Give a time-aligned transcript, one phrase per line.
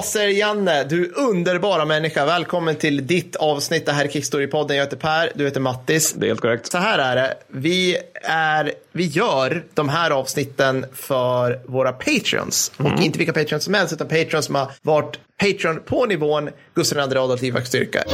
[0.00, 2.26] Laser-Janne, du underbara människa.
[2.26, 3.86] Välkommen till ditt avsnitt.
[3.86, 4.74] Det här är Kickstory-podden.
[4.74, 6.12] Jag heter Per, du heter Mattis.
[6.12, 6.72] Det är helt korrekt.
[6.72, 7.34] Så här är det.
[7.48, 12.72] Vi, är, vi gör de här avsnitten för våra patreons.
[12.76, 17.12] Och inte vilka patreons som helst, utan patreons som har varit patreon på nivån Gustav
[17.12, 18.04] II Adolf Livaks styrka.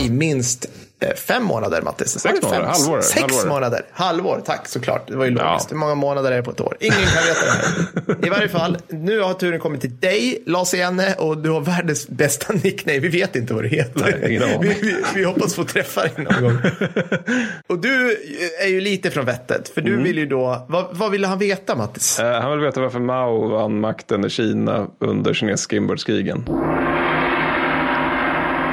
[0.00, 0.66] I minst
[1.16, 2.18] fem månader, Mattis.
[2.20, 3.48] Sex månader, halvår, Sex halvår.
[3.48, 3.82] månader.
[3.92, 5.08] Halvår, tack såklart.
[5.08, 5.44] Det var ju logiskt.
[5.50, 5.66] Ja.
[5.70, 6.76] Hur många månader är det på ett år?
[6.80, 8.26] Ingen kan veta det här.
[8.26, 12.52] I varje fall, nu har turen kommit till dig, Lars-Janne, och du har världens bästa
[12.52, 12.98] nickname.
[12.98, 14.18] Vi vet inte vad du heter.
[14.20, 16.58] Nej, vi, vi, vi hoppas få träffa dig någon gång.
[17.66, 18.16] och du
[18.62, 20.04] är ju lite från vettet, för du Mm.
[20.04, 22.18] vill ju då, vad, vad ville han veta Mattis?
[22.20, 26.44] Eh, han vill veta varför Mao vann makten i Kina under kinesiska inbördeskrigen.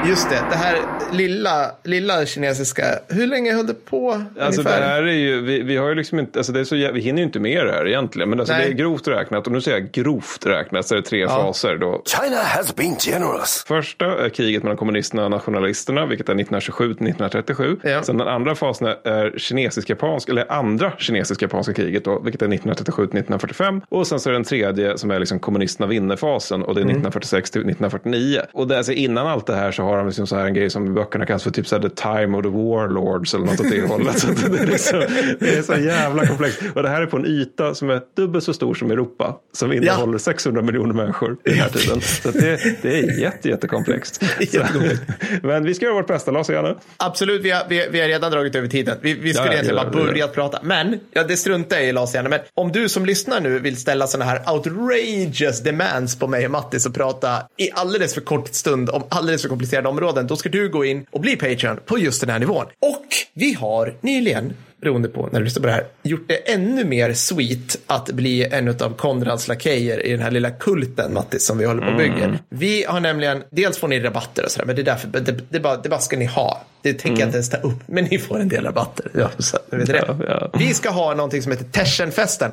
[0.08, 0.76] Just det, det här
[1.12, 4.10] lilla, lilla kinesiska, hur länge höll det på?
[4.12, 4.80] Alltså det ungefär?
[4.82, 7.00] här är ju, vi, vi har ju liksom inte, alltså det är så, jä- vi
[7.00, 8.30] hinner ju inte med det här egentligen.
[8.30, 11.04] Men alltså det är grovt räknat, och nu säger jag grovt räknat, så är det
[11.06, 12.02] tre faser då.
[12.20, 13.64] China has been generous.
[13.68, 17.76] Första är kriget mellan kommunisterna och nationalisterna, vilket är 1927 till 1937.
[17.82, 18.02] Ja.
[18.02, 23.18] Sen den andra fasen är kinesisk-japanska, eller andra kinesisk-japanska kriget då, vilket är 1937 till
[23.18, 23.80] 1945.
[23.88, 26.84] Och sen så är det den tredje som är liksom kommunisterna vinner-fasen och det är
[26.84, 28.40] 1946 till 1949.
[28.52, 30.70] Och det, alltså innan allt det här så har de liksom så här en grej
[30.70, 33.60] som i böckerna kallas för typ så här the time of the warlords eller något
[33.60, 34.18] åt det hållet.
[34.24, 35.00] Så det, är liksom,
[35.40, 36.62] det är så jävla komplext.
[36.74, 39.72] Och det här är på en yta som är dubbelt så stor som Europa, som
[39.72, 42.00] innehåller 600 miljoner människor i den här tiden.
[42.00, 44.22] Så det, det är jätte, jättekomplext.
[44.40, 45.02] Jättekomplext.
[45.40, 46.74] Så- Men vi ska göra vårt bästa, Lars och Janne.
[46.96, 48.96] Absolut, vi har, vi, vi har redan dragit över tiden.
[49.00, 50.12] Vi, vi skulle Ja, ja, egentligen ja, bara ja.
[50.12, 50.58] börjat prata.
[50.62, 52.28] Men, ja, det struntar jag i Lars gärna.
[52.28, 56.50] Men om du som lyssnar nu vill ställa sådana här outrageous demands på mig och
[56.50, 60.48] Mattis och prata i alldeles för kort stund om alldeles för komplicerade områden, då ska
[60.48, 62.66] du gå in och bli Patreon på just den här nivån.
[62.80, 66.84] Och vi har nyligen beroende på när du lyssnar på det här, gjort det ännu
[66.84, 71.58] mer sweet att bli en av Konrads lakejer i den här lilla kulten, Mattis, som
[71.58, 72.24] vi håller på och bygger.
[72.24, 72.38] Mm.
[72.48, 75.60] Vi har nämligen, dels får ni rabatter och sådär, men det är därför, det, det,
[75.60, 76.64] bara, det bara ska ni ha.
[76.82, 79.10] Det tänker jag inte ens ta upp, men ni får en del rabatter.
[79.14, 79.98] Ja, så, vet det.
[79.98, 80.20] Mm.
[80.28, 80.58] Ja, ja.
[80.58, 82.50] Vi ska ha någonting som heter Tersenfesten.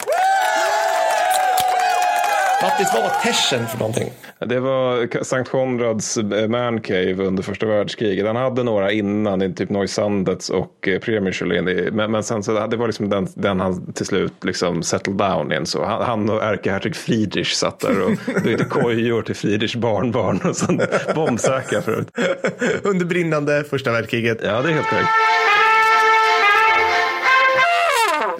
[2.61, 4.11] Mattis, vad var Tersen för någonting?
[4.39, 8.27] Det var Sankt Konrads eh, man cave under första världskriget.
[8.27, 11.89] Han hade några innan, i typ Neusandets och eh, Premierschulin.
[11.93, 15.51] Men, men sen så det var liksom den, den han till slut liksom settled down
[15.51, 15.65] in.
[15.65, 18.11] Så han, han och ärkehertig Friedrich satt där och
[18.43, 20.41] byggde kojor till Friedrichs barnbarn.
[20.43, 20.81] Och sen
[21.15, 22.07] bombsäkra förut.
[22.83, 24.37] Under brinnande första världskriget.
[24.43, 25.09] Ja, det är helt korrekt.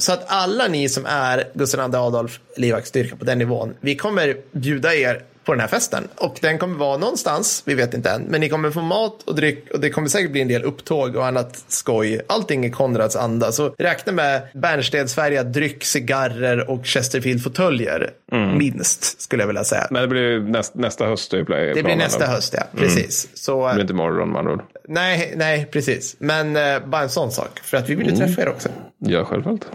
[0.01, 4.37] Så att alla ni som är Gustav II Adolf livvaktsstyrka på den nivån, vi kommer
[4.51, 6.07] bjuda er på den här festen.
[6.15, 9.35] Och den kommer vara någonstans, vi vet inte än, men ni kommer få mat och
[9.35, 12.21] dryck och det kommer säkert bli en del upptåg och annat skoj.
[12.27, 13.51] Allting i Konrads anda.
[13.51, 18.09] Så räkna med bärnstedsfärgad dryck, cigarrer och Chesterfield-fåtöljer.
[18.57, 19.87] Minst, skulle jag vilja säga.
[19.91, 21.33] Men det blir näst, nästa höst.
[21.33, 21.75] Är planen.
[21.75, 22.63] det blir nästa höst, ja.
[22.79, 23.27] Precis.
[23.33, 24.61] Så, Det blir inte imorgon med andra ord.
[24.87, 26.15] nej, nej, precis.
[26.19, 27.59] Men eh, bara en sån sak.
[27.63, 28.69] För att vi vill ju träffa er också.
[28.97, 29.65] Ja, självfallet.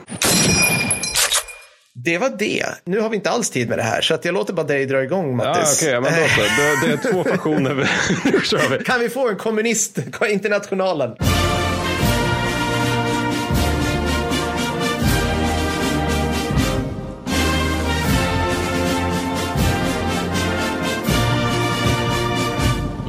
[1.98, 2.66] Det var det.
[2.84, 4.86] Nu har vi inte alls tid med det här, så att jag låter bara dig
[4.86, 5.78] dra igång, Mattis.
[5.82, 6.40] okej, ja, men då så.
[6.40, 7.74] Det, det är två faktioner.
[8.24, 8.84] Nu kör vi.
[8.84, 9.98] Kan vi få en kommunist,
[10.30, 11.16] internationalen?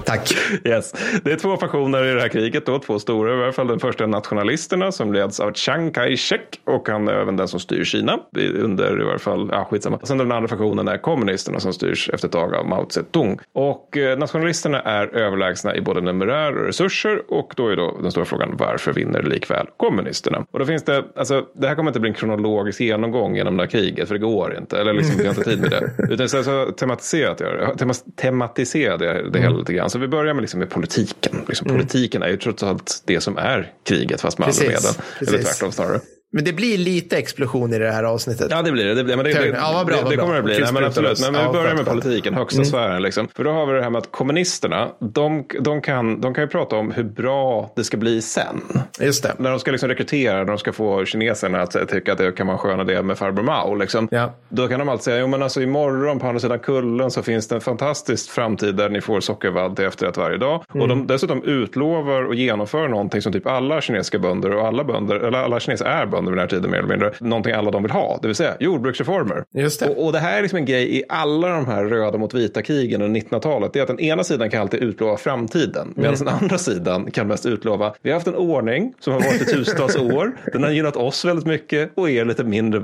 [0.07, 0.37] Tack.
[0.63, 0.93] Yes.
[1.23, 3.67] Det är två faktioner i det här kriget, då, två stora i alla fall.
[3.67, 7.59] Den första är nationalisterna som leds av Chiang Kai-shek och han är även den som
[7.59, 8.19] styr Kina.
[8.55, 9.99] Under i varje fall, ja skitsamma.
[10.03, 13.39] Sen den andra faktionen är kommunisterna som styrs efter ett tag av Mao Zedong.
[13.53, 18.11] Och eh, nationalisterna är överlägsna i både numerär och resurser och då är då den
[18.11, 20.45] stora frågan varför vinner likväl kommunisterna?
[20.51, 23.63] Och då finns det, alltså det här kommer inte bli en kronologisk genomgång genom det
[23.63, 26.07] här kriget för det går inte, eller liksom vi har inte tid med det.
[26.13, 29.89] Utan så, tematiserat jag det, tema, tematiserade jag det hela lite grann.
[29.97, 31.45] Så vi börjar med, liksom med politiken.
[31.47, 35.01] Liksom, Politiken är ju trots allt det som är kriget fast med andra Precis, medel.
[35.19, 35.47] Eller precis.
[35.47, 35.99] tvärtom snarare.
[36.37, 38.47] Men det blir lite explosion i det här avsnittet.
[38.51, 38.93] Ja, det blir det.
[38.93, 40.59] det, blir, men det, det, Ja, vad bra, det, vad det kommer det bli.
[40.59, 41.09] Nej, men absolut.
[41.09, 41.31] loss.
[41.31, 43.01] Men, vi börjar med politiken, högsta sfären.
[43.01, 43.27] Liksom.
[43.35, 46.47] För då har vi det här med att kommunisterna, de, de, kan, de kan ju
[46.47, 48.61] prata om hur bra det ska bli sen.
[48.99, 49.33] Just det.
[49.37, 52.47] När de ska liksom rekrytera, när de ska få kineserna att tycka att det kan
[52.47, 53.75] vara en skön idé med farbror Mao.
[53.75, 54.07] Liksom.
[54.11, 54.33] Ja.
[54.49, 57.47] Då kan de alltid säga, jo men alltså imorgon på andra sidan kullen så finns
[57.47, 60.63] det en fantastisk framtid där ni får sockervadd till efterrätt varje dag.
[60.69, 60.89] Och Mm.
[60.89, 65.37] de dessutom utlovar och genomför någonting som typ alla kinesiska bönder och alla bönder, eller
[65.37, 67.11] alla kineser är bönder under den här tiden mer eller mindre.
[67.19, 69.43] Någonting alla de vill ha, det vill säga jordbruksreformer.
[69.53, 69.89] Just det.
[69.89, 72.61] Och, och det här är liksom en grej i alla de här röda mot vita
[72.61, 73.73] krigen under 1900-talet.
[73.73, 75.93] Det är att den ena sidan kan alltid utlova framtiden.
[75.95, 76.25] Medan Mm.
[76.25, 79.45] den andra sidan kan mest utlova, vi har haft en ordning som har varit i
[79.45, 80.31] tusentals år.
[80.53, 82.79] Den har gynnat oss väldigt mycket och er lite mindre,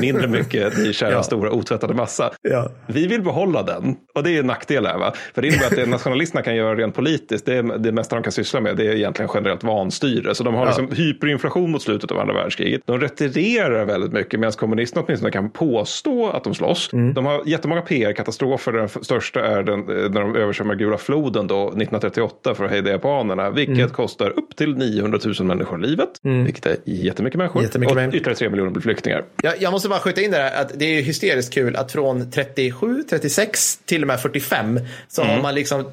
[0.00, 1.22] mindre mycket, ni kära Ja.
[1.22, 2.30] stora otvättade massa.
[2.42, 2.70] Ja.
[2.86, 3.96] Vi vill behålla den.
[4.14, 4.98] Och det är en nackdel här.
[4.98, 5.12] Va?
[5.34, 8.22] För det innebär att det nationalisterna kan göra rent politiskt, det, är, det mesta de
[8.22, 10.34] kan syssla med, det är egentligen generellt vanstyre.
[10.34, 12.77] Så de har liksom hyperinflation mot slutet av andra världskriget.
[12.84, 16.90] De retirerar väldigt mycket, medan kommunisterna åtminstone kan påstå att de slåss.
[17.14, 18.72] De har jättemånga PR-katastrofer.
[18.72, 22.90] Den största är den, eh, när de översvämmar Gula floden då, 1938 för att hejda
[22.90, 26.08] japanerna, vilket kostar upp till 900 000 människor livet,
[26.44, 27.62] vilket är jättemycket människor.
[27.62, 29.24] Jättemycket och ytterligare 3 miljoner blir flyktingar.
[29.42, 31.92] Jag, jag måste bara skjuta in det där att det är ju hysteriskt kul att
[31.92, 35.34] från 37, 36 till och med 45 så Mm.
[35.34, 35.84] har man liksom,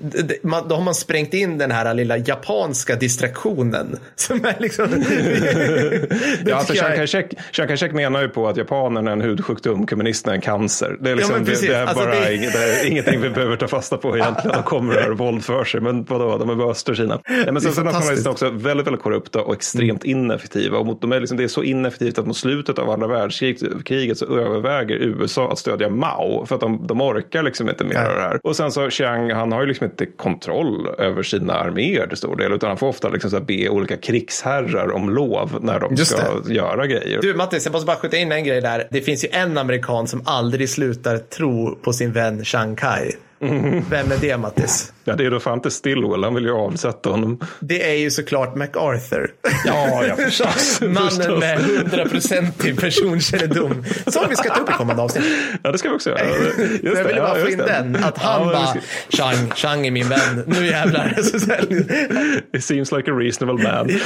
[0.41, 3.99] man, då har man sprängt in den här lilla japanska distraktionen.
[4.15, 4.85] Som är liksom...
[6.45, 6.73] Ja, alltså
[7.51, 10.97] Chiang Kai-shek menar ju på att japanerna är en hudsjukdom, kommunisterna är en cancer.
[10.99, 13.29] Det är, liksom, men det, det är Alltså, bara det- inget, det är ingenting vi
[13.29, 14.57] behöver ta fasta på egentligen.
[14.57, 17.19] De kommer och gör våld för sig, men vadå, de är bara Östkina.
[17.29, 20.77] Nej, men sen så är nationalisterna också väldigt, väldigt korrupta och extremt ineffektiva.
[20.77, 24.17] Och mot, de är liksom, det är så ineffektivt att mot slutet av andra världskriget
[24.17, 28.15] så överväger USA att stödja Mao för att de, de orkar liksom inte mer av
[28.15, 28.39] det här.
[28.43, 32.35] Och sen så Chiang, han har ju liksom inte kontroll över sina arméer till stor
[32.35, 36.11] del, utan han får ofta liksom så be olika krigsherrar om lov när de Just
[36.17, 36.21] ska
[36.53, 37.21] göra grejer.
[37.21, 38.87] Du Mattis, jag måste bara skjuta in en grej där.
[38.91, 43.11] Det finns ju en amerikan som aldrig slutar tro på sin vän Chiang Kai.
[43.89, 44.91] Vem är det Mattis?
[45.03, 47.39] Ja, det är då fan inte Stillwell, han vill ju avsätta honom.
[47.59, 49.31] Det är ju såklart MacArthur.
[49.65, 50.81] Ja, ja förstås.
[50.81, 51.39] Mannen förstås.
[51.39, 53.83] med hundraprocentig personkännedom.
[54.07, 55.25] Som vi ska ta upp i kommande avsnitt.
[55.63, 56.19] Ja, det ska vi också göra.
[56.25, 57.65] Just jag ville bara ja, få in det.
[57.65, 57.95] den.
[57.95, 60.43] Att han Ja, bara, Chang, Chang är min vän.
[60.47, 61.15] Nu jävlar.
[62.55, 63.89] It seems like a reasonable man.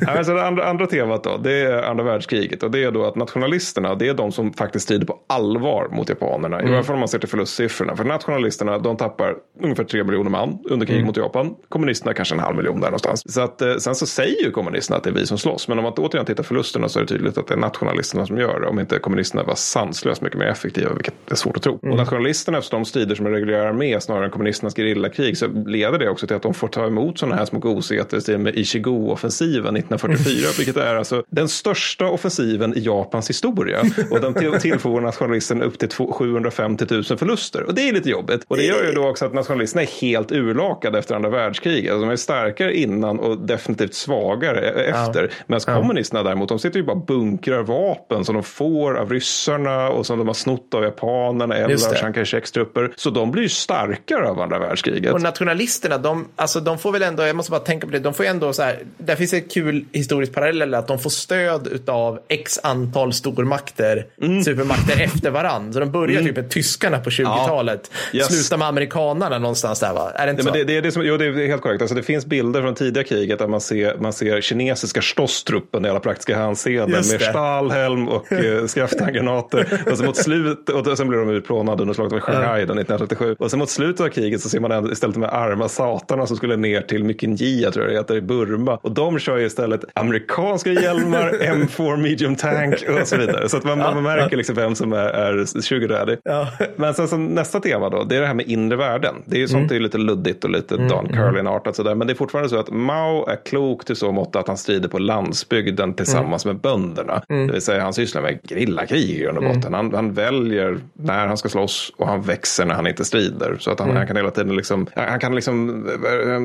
[0.00, 3.04] Ja, Alltså det andra, andra temat då, det är andra världskriget och det är då
[3.06, 6.62] att nationalisterna, det är de som faktiskt strider på allvar mot japanerna.
[6.62, 7.96] I alla fall om man ser till förlustsiffrorna.
[7.96, 11.54] För nationalisterna, de tappar ungefär tre miljoner man under kriget mot Japan.
[11.68, 13.22] Kommunisterna kanske en halv miljon där någonstans.
[13.34, 15.68] Så att, eh, sen så säger ju kommunisterna att det är vi som slåss.
[15.68, 18.38] Men om man återigen tittar förlusterna så är det tydligt att det är nationalisterna som
[18.38, 18.66] gör det.
[18.66, 21.74] Om inte kommunisterna var sanslöst mycket mer effektiva, vilket är svårt att tro.
[21.82, 25.98] Och nationalisterna, eftersom de strider som en reguljär armé snarare än kommunisternas gerillakrig, så leder
[25.98, 30.48] det också till att de får ta emot sådana här små gosigheter med Ichigo-offensiven 1944,
[30.58, 33.80] vilket är alltså den största offensiven i Japans historia.
[34.10, 37.62] Och den till, tillfogar nationalisterna upp till två- 750 000 förluster.
[37.62, 38.44] Och det är lite jobbigt.
[38.48, 41.92] Och det gör ju då också att nationalisterna är helt urlakade efter andra världskriget.
[41.92, 45.30] Alltså de är starkare innan och definitivt svagare efter.
[45.46, 50.06] Medan kommunisterna däremot, de sitter ju bara bunkrar vapen som de får av ryssarna och
[50.06, 51.94] som de har snott av japanerna eller av.
[51.94, 52.92] Chiang Kai-sheks trupper.
[52.96, 55.12] Så de blir ju starkare av andra världskriget.
[55.12, 58.14] Och nationalisterna, de, alltså, de får väl ändå, jag måste bara tänka på det, de
[58.14, 62.18] får ändå så här, där finns ett kul historiskt parallell att de får stöd av
[62.28, 64.42] x antal stormakter, Mm.
[64.44, 65.72] supermakter efter varann.
[65.72, 68.26] Så de börjar typ med tyskarna på 20-talet, Yes.
[68.26, 70.10] slutar med amerikanerna någonstans där va?
[70.14, 70.58] Är det inte Ja, men så?
[70.58, 71.82] det, det, är det, som, jo, det är helt korrekt.
[71.82, 75.88] Alltså, det finns bilder från tidiga kriget där man ser, man ser kinesiska Stosstruppen i
[75.88, 77.24] alla praktiska hänseenden med det.
[77.24, 79.82] Stahlhelm och eh, skrafthandgranater.
[79.90, 83.36] och så mot slut, och sen blir de utplånade under slaget vid Shanghai den 1937.
[83.38, 86.36] Och sen mot slutet av kriget så ser man istället de här arma satarna som
[86.36, 88.78] skulle ner till Mykinjia tror jag det heter i Burma.
[88.82, 93.48] Och de kör ju istället amerikanska hjälmar, M4 medium tank och så vidare.
[93.48, 96.48] Så att man, man märker liksom vem som är, är sugar Ja.
[96.76, 99.14] Men sen som nästa tema då, det är det här med inre värden.
[99.26, 101.94] Det är ju sånt det är lite luddigt och lite Don Carlin-artat sådär.
[101.94, 104.88] Men det är fortfarande så att Mao är klok till så mått att han strider
[104.88, 107.22] på landsbygden tillsammans med bönderna.
[107.28, 109.74] Det vill säga han sysslar med gerillakrig i grund och botten.
[109.74, 113.56] Han, han väljer när han ska slåss och han växer när han inte strider.
[113.60, 115.84] Så att han, han kan hela tiden liksom, han kan liksom,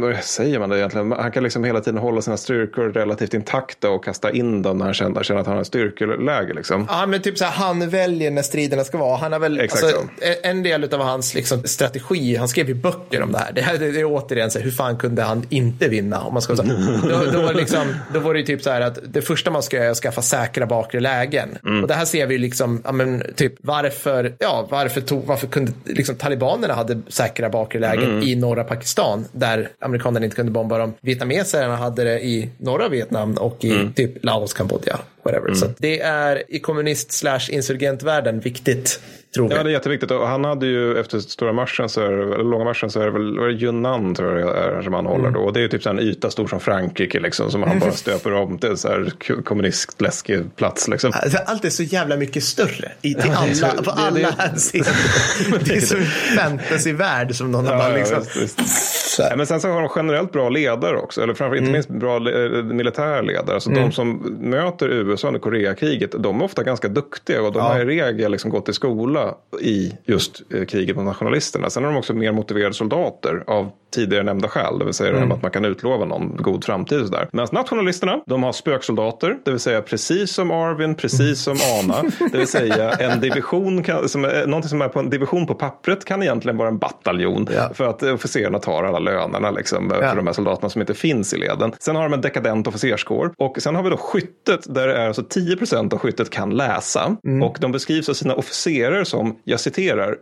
[0.01, 1.11] vad- säger man det egentligen?
[1.11, 4.85] Han kan liksom hela tiden hålla sina styrkor relativt intakta och kasta in dem när
[4.85, 6.87] han känner, känner att han har styrkeläge liksom.
[6.89, 9.17] Ja, men typ så här, han väljer när striderna ska vara.
[9.17, 10.07] Han har väl, Exakt alltså, så.
[10.43, 13.51] en del av hans liksom, strategi, han skrev ju böcker om det här.
[13.51, 16.21] Det, här, det, det är återigen så här, hur fan kunde han inte vinna?
[16.21, 16.73] Om man ska säga.
[17.03, 17.83] Då, då, var det liksom,
[18.13, 19.97] då var det ju typ så här att det första man ska göra är att
[19.97, 21.57] skaffa säkra bakre lägen.
[21.65, 21.81] Mm.
[21.81, 25.47] Och det här ser vi ju liksom, ja, men, typ varför, ja, varför, tog, varför
[25.47, 28.23] kunde liksom, talibanerna hade säkra bakre lägen Mm.
[28.23, 30.93] i norra Pakistan där amerikanerna inte kunde bomba dem.
[31.01, 33.93] Vietnameserna hade det i norra Vietnam och i Mm.
[33.93, 34.99] typ Laos, Kambodja.
[35.23, 35.53] Whatever.
[35.53, 38.99] Så att det är i kommunist slash insurgentvärlden viktigt,
[39.35, 39.55] tror vi.
[39.55, 40.11] Ja, det är jätteviktigt.
[40.11, 43.11] Och han hade ju efter stora marschen, så är, eller långa marschen, så är det
[43.11, 45.39] väl var det Yunnan tror jag är, som han håller då.
[45.39, 48.33] Och det är ju typ en yta stor som Frankrike liksom, som han bara stöper
[48.33, 51.11] om till så här k- kommunistläskig plats liksom.
[51.15, 54.93] Alltså, Allt är så jävla mycket större i, till är alla, på alla hänseenden.
[55.65, 56.05] Det är som en
[56.37, 58.17] fantasyvärld som någon har bara liksom.
[58.19, 58.98] visst, visst.
[59.19, 62.15] Ja, men sen så har de generellt bra ledare också, eller framför inte minst bra
[62.15, 63.53] eh, militära ledare.
[63.53, 67.79] Alltså de som möter USA under Koreakriget, de är ofta ganska duktiga och de har
[67.79, 71.69] i regel liksom gått i skola i just eh, kriget mot nationalisterna.
[71.69, 75.31] Sen har de också mer motiverade soldater av tidigare nämnda skäl, det vill säga med
[75.31, 77.29] att man kan utlova någon god framtid sådär.
[77.31, 82.37] Medan nationalisterna, de har spöksoldater, det vill säga precis som Arvin, precis som Ana, det
[82.37, 86.05] vill säga en division, kan, som är, någonting som är på en division på pappret
[86.05, 87.69] kan egentligen vara en bataljon Ja.
[87.73, 90.09] för att officerarna tar alla lönerna liksom, Ja.
[90.09, 91.73] för de här soldaterna som inte finns i leden.
[91.79, 95.07] Sen har de en dekadent officerskår och sen har vi då skyttet där det är
[95.07, 97.43] alltså 10 procent av skyttet kan läsa Mm.
[97.43, 100.15] och de beskrivs av sina officerare som, jag citerar,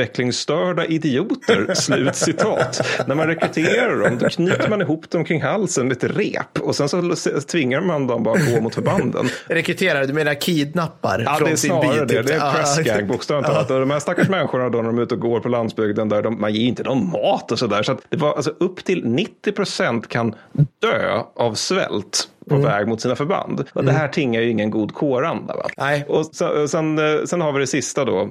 [0.00, 2.86] utvecklingsstörda idioter, slut citat.
[3.06, 6.76] När man rekryterar dem då knyter man ihop dem kring halsen med ett rep och
[6.76, 7.16] sen så
[7.48, 9.28] tvingar man dem bara gå mot förbanden.
[9.46, 12.14] Rekryterare, du menar kidnappar Ja, från det är snarare det.
[12.14, 12.26] typ.
[12.26, 12.52] Det är Ja.
[12.56, 13.70] press gang, bokstavligt talat.
[13.70, 16.22] Och de här stackars människorna då när de är ute och går på landsbygden, där
[16.22, 17.82] de, man ger inte dem mat och sådär.
[17.82, 20.34] Så att det var alltså upp till 90 procent kan
[20.78, 22.70] dö av svält på Mm.
[22.70, 23.64] väg mot sina förband.
[23.72, 25.56] Och det här tingar ju ingen god kåranda.
[25.56, 25.68] Va?
[25.76, 26.04] Nej.
[26.08, 28.28] Och så, sen, eh, sen har vi det sista då,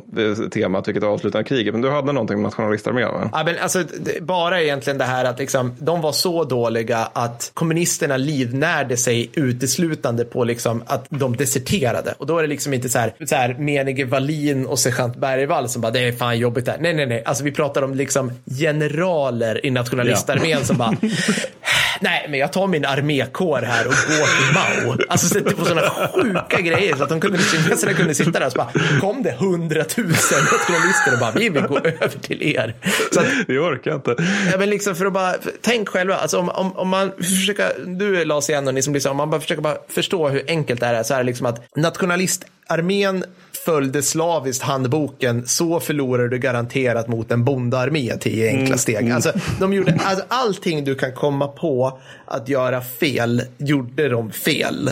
[0.53, 1.73] temat, vilket avslutar kriget.
[1.73, 3.29] Men du hade någonting om nationalistarmén?
[3.33, 7.51] Ja, men alltså, det, bara egentligen det här att liksom, de var så dåliga att
[7.53, 12.13] kommunisterna livnärde sig uteslutande på liksom, att de deserterade.
[12.17, 15.69] Och då är det liksom inte så här, så här menige Wallin och sergeant Bergvall
[15.69, 16.77] som bara det är fan jobbigt där.
[16.79, 17.23] Nej, nej, nej.
[17.25, 20.91] Alltså vi pratar om liksom generaler i nationalistarmén som bara
[21.99, 24.97] Nej, men jag tar min armékår här och går till Mao.
[25.09, 28.51] Alltså sätter på sådana sjuka grejer så att de kunde, kineserna kunde sitta där och
[28.51, 32.75] så bara kom det hundratusen nationalister och bara vi vill gå över till er.
[33.13, 34.15] Så att, Vi orkar inte.
[34.51, 38.25] Ja, men liksom för att bara, tänk själva, alltså om, om, om man försöker, du
[38.25, 40.85] Lars igen och ni som lyssnar, om man bara försöker bara förstå hur enkelt det
[40.85, 43.23] här är så är det liksom att nationalistarmén
[43.65, 49.11] följde slaviskt handboken, så förlorar du garanterat mot en bondearmé till enkla steg.
[49.11, 54.91] Alltså, de gjorde, alltså, allting du kan komma på att göra fel, gjorde de fel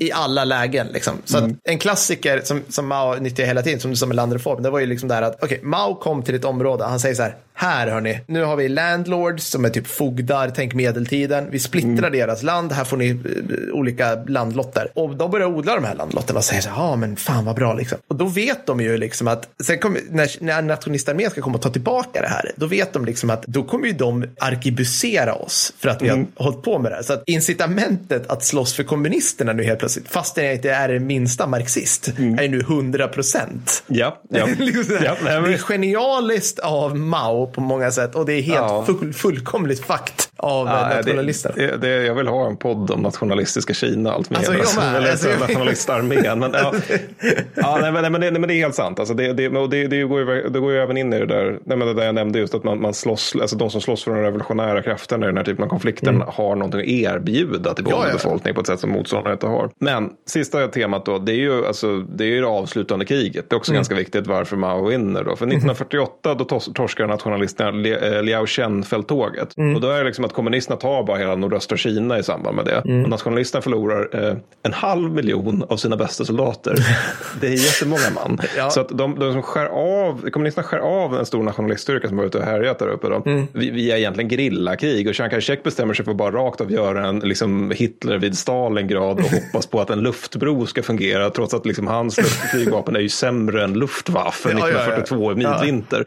[0.00, 0.86] i alla lägen.
[0.86, 1.14] Liksom.
[1.24, 4.70] Så att en klassiker som, som Mao nyttjar hela tiden, som, som en landreform, det
[4.70, 7.36] var ju liksom där att, okej, Mao kom till ett område, han säger så här,
[7.60, 12.42] här hörni, nu har vi landlords som är typ fogdar, tänk medeltiden, vi splittrar deras
[12.42, 14.88] land, här får ni eh, olika landlotter.
[14.94, 17.56] Och de börjar odla de här landlotterna och säger så här, ja men fan vad
[17.56, 17.98] bra liksom.
[18.08, 21.62] Och då vet de ju liksom att, sen kommer, när, när nationalistarmén ska komma och
[21.62, 25.72] ta tillbaka det här, då vet de liksom att då kommer ju de arkebusera oss
[25.78, 27.02] för att vi har hållit på med det här.
[27.02, 31.00] Så att incitamentet att slåss för kommunisterna nu helt plötsligt, fastän jag inte är det
[31.00, 33.82] minsta marxist, är ju nu 100 procent.
[33.86, 34.46] Ja, ja.
[34.58, 38.84] liksom ja Det är genialiskt av Mao på många sätt och det är helt Ja.
[38.86, 41.12] full, fullkomligt fakt av Ja, ja,
[41.54, 44.12] det, det, jag vill ha en podd om nationalistiska Kina.
[44.12, 44.36] Allt mer.
[44.36, 45.10] Alltså, jag med.
[45.10, 46.38] Alltså, nationalistarmén.
[46.38, 46.72] Men, ja,
[47.54, 48.98] ja, nej, men, nej, men, det, nej, men det är helt sant.
[48.98, 51.26] Alltså, det, det, och det, det, går ju, det går ju även in i det
[51.26, 53.80] där, nej, men det där jag nämnde just att man, man slåss, alltså de som
[53.80, 57.74] slåss för de revolutionära krafterna i den här typen av konflikten har någonting att erbjuda
[57.74, 57.98] till Mm.
[58.00, 58.12] Ja, ja.
[58.12, 59.70] befolkningen på ett sätt som motståndarna inte har.
[59.80, 63.32] Men sista temat då, det är ju alltså, det, är ju det avslutande kriget.
[63.34, 63.58] Det är Mm.
[63.60, 65.36] också ganska viktigt varför Mao vinner då.
[65.36, 69.56] För 1948 då tos- torskar nationalisterna Li- eh, Liao Shen-fälttåget.
[69.58, 69.74] Mm.
[69.74, 72.64] Och då är det liksom att kommunisterna tar bara hela nordöstra Kina i samband med
[72.64, 72.82] det.
[72.84, 73.04] Mm.
[73.04, 76.74] Och nationalisterna förlorar eh, en halv miljon av sina bästa soldater.
[77.40, 78.38] det är jättemånga man.
[78.56, 78.70] Ja.
[78.70, 82.24] Så att de, de som skär av, kommunisterna skär av en stor nationaliststyrka som var
[82.24, 83.08] ute och härjat där uppe.
[83.08, 83.22] Då.
[83.26, 83.46] Mm.
[83.52, 86.72] Vi, vi är egentligen gerillakrig och Chiang Kai-shek bestämmer sig för att bara rakt av
[86.72, 91.54] göra en liksom, Hitler vid Stalingrad och hoppas på att en luftbro ska fungera trots
[91.54, 94.98] att liksom, hans luftflygvapen är ju sämre än Luftwaffe Ja, ja, ja.
[94.98, 96.04] 1942 i midvinter.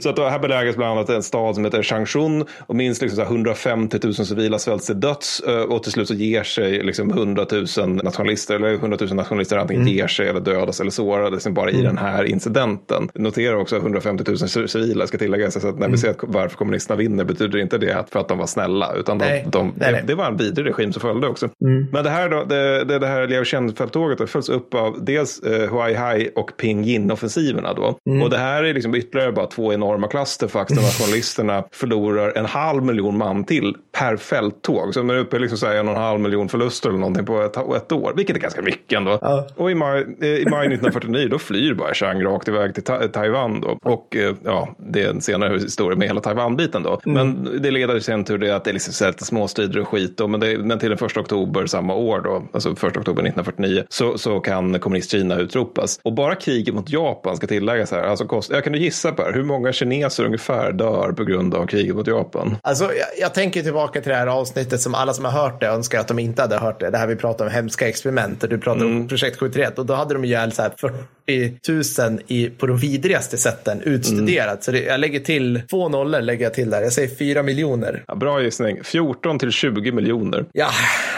[0.00, 3.16] Så att då här belägras bland annat en stad som heter Changchun och minst liksom
[3.16, 6.82] så här 150 000 civila svälts till döds eh, och till slut så ger sig
[6.82, 9.94] liksom 100 000 nationalister eller 100 000 nationalister antingen Mm.
[9.94, 13.08] ger sig eller dödas eller sårades liksom bara i den här incidenten.
[13.14, 15.90] Notera också att 150 000 ci- civila ska tilläggas så att när Mm.
[15.92, 18.92] vi ser att varför kommunisterna vinner betyder inte det att för att de var snälla
[18.94, 19.46] utan de, Nej.
[19.52, 20.04] de, Nej, nej.
[20.06, 21.48] Det, var en vidrig regim som följde också.
[21.64, 21.86] Mm.
[21.92, 25.40] Men det här då, det, det, det här Liao Shen-fälttåget det följs upp av dels
[25.42, 27.98] eh, Huai Hai och Ping Yin-offensiverna då.
[28.10, 28.22] Mm.
[28.22, 32.84] Och det här är liksom ytterligare bara två enorma clusterfucks där nationalisterna förlorar en halv
[32.96, 34.94] miljon man till per fälttåg.
[34.94, 36.98] Så de är uppe i liksom så här en och en halv miljon förluster eller
[36.98, 39.18] någonting på ett, ett år, vilket är ganska mycket ändå.
[39.22, 39.46] Ja.
[39.56, 43.08] Och i maj, eh, i maj 1949 då flyr bara Chiang rakt iväg till Ta-
[43.08, 43.78] Taiwan då.
[43.82, 47.00] Och eh, ja, det är en senare historia med hela Taiwan-biten då.
[47.04, 50.28] Men det leder sen till det att det är liksom lite småstrider och skit då.
[50.28, 54.18] Men, det, men till den första oktober samma år då, alltså första oktober 1949, så,
[54.18, 56.00] så kan kommunist-Kina utropas.
[56.02, 58.02] Och bara kriget mot Japan ska tilläggas här.
[58.02, 61.54] Alltså kost, jag kan du gissa på här, hur många kineser ungefär dör på grund
[61.54, 62.56] av kriget mot Japan?
[62.62, 65.66] Alltså, jag, jag tänker tillbaka till det här avsnittet som alla som har hört det
[65.66, 66.90] önskar att de inte hade hört det.
[66.90, 68.96] Det här vi pratar om hemska experiment och du pratar Mm.
[68.96, 70.94] om projekt 731 och då hade de ihjäl så här 40
[71.28, 74.46] 000 i, på de vidrigaste sätten utstuderat.
[74.46, 74.62] Mm.
[74.62, 76.82] Så det, jag lägger till två nollor lägger jag till där.
[76.82, 78.04] Jag säger 4 miljoner.
[78.06, 78.84] Ja, bra gissning.
[78.84, 80.46] 14 till 20 miljoner.
[80.52, 80.70] Ja,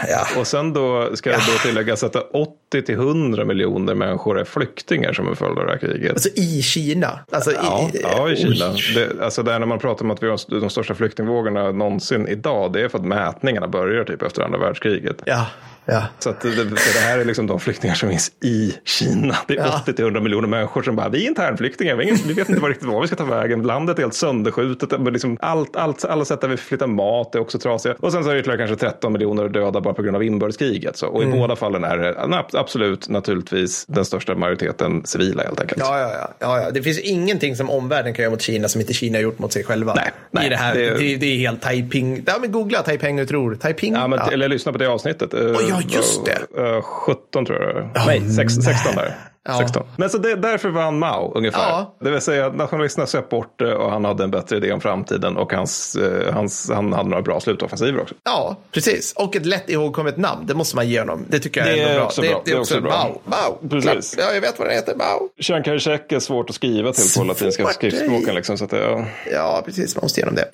[0.09, 0.41] ja.
[0.41, 5.13] Och sen då ska det då tilläggas att 80 till 100 miljoner människor är flyktingar
[5.13, 6.13] som en följd av det här kriget.
[6.13, 7.21] Alltså i Kina.
[7.33, 8.75] Alltså, Ja, i, ja, i Kina.
[8.95, 12.73] Det, alltså där när man pratar om att vi har de största flyktingvågorna någonsin idag,
[12.73, 15.23] det är för att mätningarna börjar typ efter andra världskriget.
[15.25, 15.47] Ja,
[15.89, 16.03] ja.
[16.19, 19.37] Så att det, det, här är liksom de flyktingar som finns i Kina.
[19.49, 19.81] Det är Ja.
[19.83, 22.67] 80 till 100 miljoner människor som bara, vi är internflyktingar, vi, ingen, vi vet inte
[22.67, 23.63] riktigt var vi ska ta vägen.
[23.63, 27.59] Landet är helt sönderskjutet, liksom allt, allt, alla sätt där vi flyttar mat är också
[27.59, 27.95] trasiga.
[28.01, 30.97] Och sen så är det ytterligare kanske 13 miljoner döda bara på grund av inbördeskriget.
[30.97, 31.07] Så.
[31.07, 31.39] Och i Mm.
[31.39, 32.15] båda fallen är det
[32.59, 35.81] absolut naturligtvis den största majoriteten civila helt enkelt.
[35.85, 36.71] Ja, ja, ja, ja, ja.
[36.71, 39.53] Det finns ingenting som omvärlden kan göra mot Kina som inte Kina har gjort mot
[39.53, 39.95] sig själva.
[39.95, 41.17] Nej, nej, I det, här, det- det...
[41.17, 42.23] Det, är helt Taiping.
[42.27, 43.55] Ja, men googla Taiping och tror.
[43.55, 43.95] Taiping.
[43.95, 44.19] Ja, men.
[44.19, 45.35] Eller lyssna på det avsnittet.
[45.35, 45.41] Eh,
[45.89, 46.63] ja, just det.
[46.77, 47.91] eh, 17 tror jag.
[48.07, 49.15] nej, sex, 16 där.
[49.49, 49.59] Ja.
[49.59, 49.83] 16.
[49.97, 51.59] Men så det, därför vann Mao ungefär.
[51.71, 51.97] Ja.
[52.01, 55.37] Det vill säga nationalisterna söp bort det och han hade en bättre idé om framtiden
[55.37, 58.15] och hans, eh, hans, han hade några bra slutoffensiver också.
[58.25, 59.13] Ja, precis.
[59.17, 60.47] Och ett lätt ihågkommet namn.
[60.47, 61.25] Det måste man ge honom.
[61.29, 62.05] Det tycker jag Det är är bra.
[62.07, 62.31] också bra.
[62.45, 62.91] Det, det är också bra.
[62.91, 63.21] Mao.
[63.25, 63.69] Mao.
[63.69, 64.17] Precis.
[64.19, 64.95] Ja, jag vet vad den heter.
[64.97, 65.29] Mao.
[65.41, 68.35] Chiang Kai-shek är svårt att skriva till på Svårt, latinska skriftspråken.
[68.35, 69.05] Liksom, så att det, ja.
[69.33, 69.97] Ja, precis.
[69.97, 70.49] Man måste ge honom det.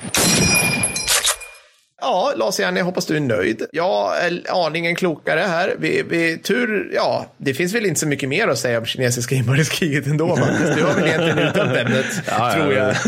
[2.04, 3.62] Ja, Lars Järne, jag hoppas du är nöjd.
[3.73, 5.75] Jag är aningen klokare här.
[5.78, 9.34] Vi, vi, tur, ja, det finns väl inte så mycket mer att säga om kinesiska
[9.34, 10.76] inbördeskriget ändå, Mattis.
[10.76, 12.94] Du har väl egentligen uttömt ämnet, Ja, tror jag.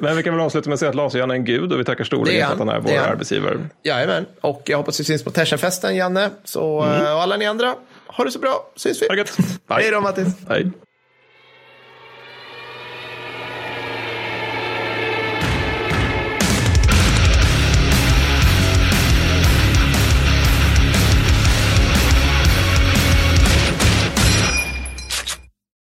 [0.00, 1.80] Men vi kan väl avsluta med att säga att Lars Jan är en gud och
[1.80, 2.68] vi tackar storligen för att han.
[2.68, 3.58] är vår arbetsgivare.
[3.82, 6.30] Jajamän, och jag hoppas vi syns på Tersenfesten, Janne.
[6.44, 7.74] Så, eh, och alla ni andra,
[8.06, 8.70] ha det så bra.
[8.76, 9.06] Syns vi.
[9.68, 10.28] Hej då, Mattis.
[10.48, 10.70] Hej.